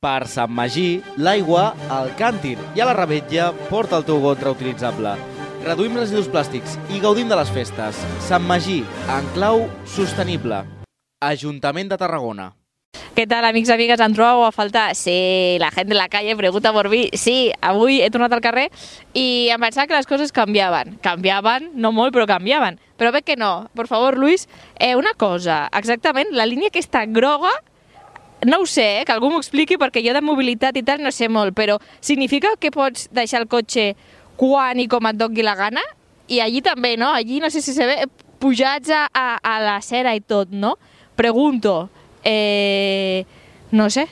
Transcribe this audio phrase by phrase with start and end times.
[0.00, 5.12] Per Sant Magí, l'aigua al càntir i a la rebetlla porta el teu got reutilitzable.
[5.66, 7.98] Reduïm residus plàstics i gaudim de les festes.
[8.24, 8.78] Sant Magí,
[9.12, 10.62] en clau sostenible.
[11.20, 12.48] Ajuntament de Tarragona.
[13.12, 14.00] ¿Qué tal, amics i amigues?
[14.00, 14.94] Em trobeu a faltar?
[14.96, 17.10] Sí, la gent de la calle pregunta por mi.
[17.12, 18.70] Sí, avui he tornat al carrer
[19.12, 20.96] i em pensava que les coses canviaven.
[21.04, 22.80] Canviaven, no molt, però canviaven.
[22.96, 23.68] Però veig que no.
[23.76, 24.48] Por favor, Luis,
[24.78, 25.66] eh, una cosa.
[25.76, 27.52] Exactament, la línia aquesta groga
[28.46, 31.12] no ho sé, eh, que algú m'ho expliqui perquè jo de mobilitat i tal no
[31.12, 33.94] sé molt, però significa que pots deixar el cotxe
[34.40, 35.82] quan i com et doni la gana?
[36.30, 37.10] I allí també, no?
[37.12, 38.06] Allí no sé si se ve
[38.40, 40.78] pujats a, a, a la cera i tot, no?
[41.16, 41.90] Pregunto,
[42.24, 43.26] eh,
[43.72, 44.08] no sé.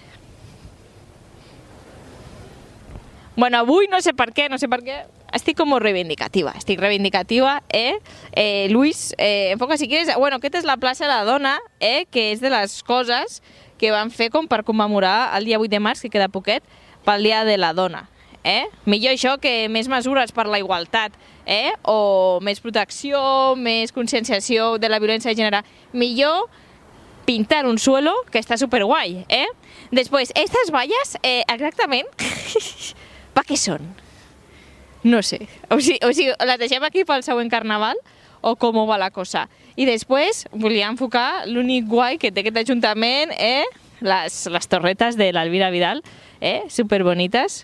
[3.36, 4.98] Bueno, avui no sé per què, no sé per què,
[5.32, 8.00] estic com reivindicativa, estic reivindicativa, eh?
[8.32, 12.06] eh Luis, eh, enfoca si quieres, bueno, aquesta és la plaça de la dona, eh?
[12.10, 13.40] Que és de les coses
[13.78, 16.64] que van fer com per commemorar el dia 8 de març, que queda poquet,
[17.06, 18.08] pel dia de la dona.
[18.44, 18.68] Eh?
[18.86, 21.14] Millor això que més mesures per la igualtat,
[21.46, 21.72] eh?
[21.82, 23.20] o més protecció,
[23.56, 25.62] més conscienciació de la violència de gènere.
[25.92, 26.48] Millor
[27.28, 29.46] pintar un suelo que està superguai, eh?
[29.92, 32.08] Després, estas valles, eh, exactament,
[33.36, 33.84] pa què són?
[35.04, 35.42] No sé.
[35.68, 38.00] O sigui, o sigui, les deixem aquí pel següent carnaval
[38.40, 39.46] o com va la cosa?
[39.78, 43.62] I després volia enfocar l'únic guai que té aquest ajuntament, eh?
[44.02, 46.02] Les, les torretes de l'Alvira Vidal,
[46.42, 46.64] eh?
[46.66, 47.60] Superbonites.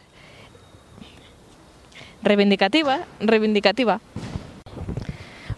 [2.22, 3.98] Reivindicativa, reivindicativa.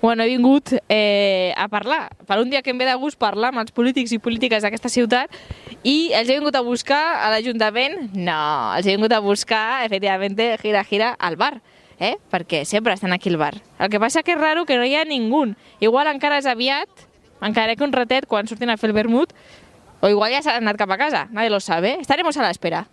[0.00, 3.52] Bueno, he vingut eh, a parlar, per un dia que em ve de gust parlar
[3.52, 5.32] amb els polítics i polítiques d'aquesta ciutat
[5.84, 8.14] i els he vingut a buscar a l'Ajuntament?
[8.16, 11.58] No, els he vingut a buscar, efectivament, gira, gira, al bar
[11.98, 12.16] eh?
[12.30, 13.54] perquè sempre estan aquí al bar.
[13.78, 15.54] El que passa que és raro que no hi ha ningú.
[15.80, 16.88] Igual encara és aviat,
[17.40, 19.32] encara que un ratet quan surtin a fer el vermut,
[20.00, 21.96] o igual ja s'han anat cap a casa, nadie lo sabe.
[22.00, 22.86] Estaremos a l'espera.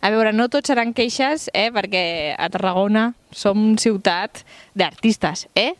[0.00, 1.68] A veure, no tots seran queixes, eh?
[1.74, 5.74] perquè a Tarragona som ciutat d'artistes, eh?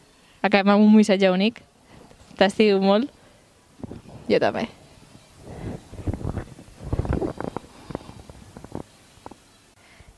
[0.44, 1.62] Acabem amb un missatge únic.
[2.36, 3.08] T'estimo molt.
[4.28, 4.68] Jo també.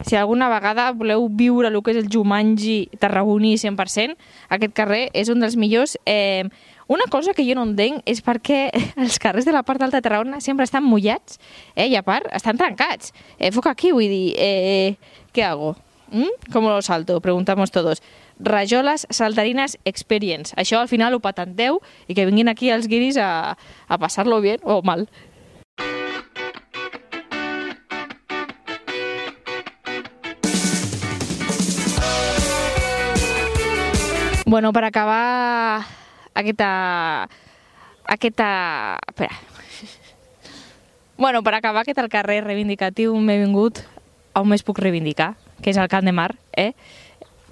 [0.06, 4.16] Si alguna vegada voleu viure el que és el Jumanji tarragoní 100%,
[4.50, 5.96] aquest carrer és un dels millors.
[6.06, 6.44] Eh,
[6.88, 8.66] una cosa que jo no entenc és perquè
[9.02, 11.38] els carrers de la part alta de Tarragona sempre estan mullats
[11.74, 13.14] eh, i a part estan trencats.
[13.38, 14.98] Eh, foc aquí, vull dir, eh,
[15.32, 15.76] què hago?
[16.12, 16.52] ¿Mm?
[16.52, 17.20] Com lo salto?
[17.24, 18.02] Preguntamos todos.
[18.38, 20.52] Rajoles Saltarines Experience.
[20.60, 23.56] Això al final ho patenteu i que vinguin aquí els guiris a,
[23.88, 25.06] a passar-lo bé o mal.
[34.52, 35.80] Bueno, per acabar
[36.34, 37.26] aquesta...
[38.04, 38.98] aquesta...
[39.08, 39.32] Espera.
[41.16, 43.80] Bueno, per acabar aquest al carrer reivindicatiu m'he vingut
[44.36, 45.30] on més puc reivindicar,
[45.64, 46.34] que és el Camp de Mar.
[46.52, 46.74] Eh?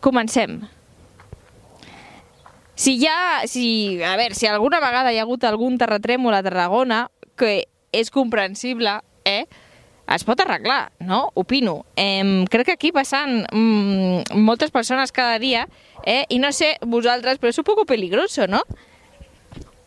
[0.04, 0.58] Comencem.
[2.76, 3.48] Si ha...
[3.48, 7.62] Si, a veure, si alguna vegada hi ha hagut algun terratrèmol a Tarragona, que
[7.96, 9.46] és comprensible, eh?
[10.10, 11.30] Es pot arreglar, no?
[11.34, 11.84] Opino.
[11.96, 15.68] Eh, crec que aquí passen mm, moltes persones cada dia
[16.04, 16.24] eh?
[16.28, 18.62] i no sé vosaltres, però és un poc peligroso, no?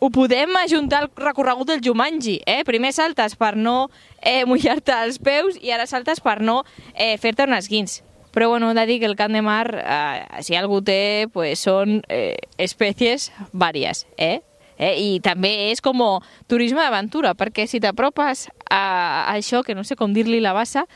[0.03, 2.63] Ho podem ajuntar al recorregut del Jumanji, eh?
[2.67, 3.89] Primer saltes per no
[4.19, 6.63] eh, mullar-te els peus i ara saltes per no
[6.93, 8.01] eh, fer-te un esguins.
[8.33, 11.61] Però bueno, he de dir que el Camp de Mar, eh, si algú té, pues
[11.63, 14.41] són eh, espècies vàries, eh?
[14.77, 14.93] Eh?
[14.97, 16.01] I també és com
[16.49, 20.87] turisme d'aventura, perquè si t'apropes a, a això, que no sé com dir-li la bassa,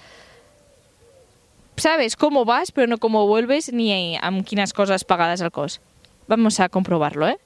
[1.77, 5.79] sabes cómo vas, pero no cómo vuelves ni amb quines coses pagades al cos.
[6.27, 7.37] Vamos a comprobarlo, ¿eh?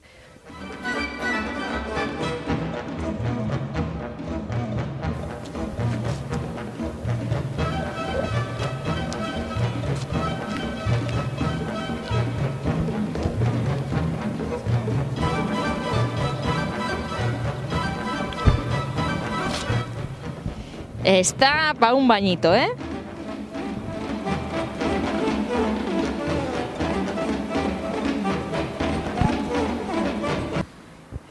[21.04, 22.70] Está para un bañito, ¿eh?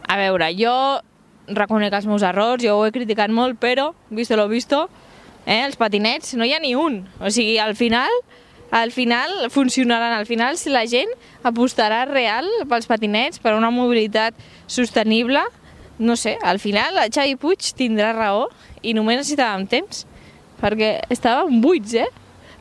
[0.08, 0.74] A veure, jo
[1.46, 4.88] reconec els meus errors, jo ho he criticat molt, però, visto lo visto,
[5.46, 7.04] eh, els patinets no hi ha ni un.
[7.20, 8.10] O sigui, al final,
[8.70, 10.12] al final funcionaran.
[10.18, 11.14] Al final, si la gent
[11.46, 14.34] apostarà real pels patinets, per una mobilitat
[14.66, 15.46] sostenible,
[16.00, 18.48] no sé, al final el Xavi Puig tindrà raó
[18.82, 20.06] i només necessitàvem temps,
[20.60, 22.08] perquè estàvem buits, eh?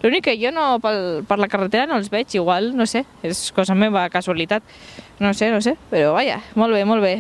[0.03, 3.49] L'únic que jo no, pel, per la carretera no els veig, igual, no sé, és
[3.55, 4.63] cosa meva, casualitat,
[5.23, 7.15] no sé, no sé, però vaja, molt bé, molt bé.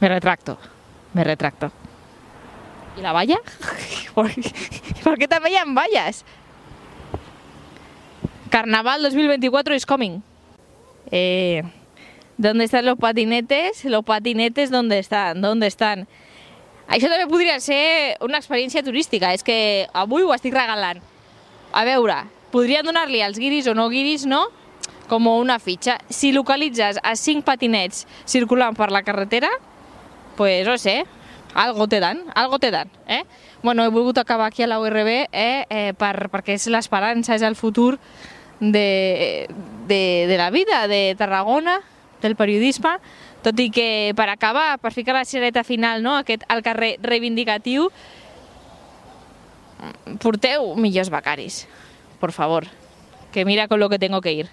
[0.00, 0.58] Me retracto,
[1.14, 1.70] me retracto.
[2.96, 3.38] ¿Y la valla?
[4.14, 4.30] ¿Por,
[5.04, 6.24] ¿Por qué también vallas?
[8.52, 10.22] Carnaval 2024 is coming.
[11.10, 11.62] Eh,
[12.36, 13.82] ¿Dónde están los patinetes?
[13.86, 15.40] Los patinetes, ¿dónde están?
[15.40, 16.06] ¿Dónde están?
[16.84, 19.30] Això també podria ser una experiència turística.
[19.32, 21.00] És que avui ho estic regalant.
[21.72, 22.18] A veure,
[22.52, 24.42] podrien donar-li als guiris o no guiris, no?
[25.08, 25.96] Com una fitxa.
[26.12, 29.48] Si localitzes a cinc patinets circulant per la carretera,
[30.36, 31.06] pues no sé,
[31.54, 33.24] algo te dan, algo te dan, eh?
[33.62, 37.48] Bueno, he volgut acabar aquí a la URB eh, eh, per, perquè és l'esperança, és
[37.48, 37.96] el futur
[38.70, 39.48] de,
[39.88, 41.80] de, de la vida de Tarragona,
[42.22, 42.96] del periodisme,
[43.42, 47.90] tot i que per acabar, per ficar la xereta final, no, aquest al carrer reivindicatiu,
[50.22, 51.64] porteu millors becaris,
[52.22, 52.70] por favor,
[53.34, 54.50] que mira con lo que tengo que ir.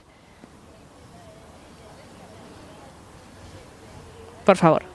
[4.43, 4.88] Por favor.